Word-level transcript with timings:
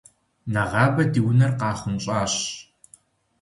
Нэгъабэ 0.53 1.03
ди 1.11 1.19
унэр 1.27 1.51
къахъунщӏащ. 1.59 2.33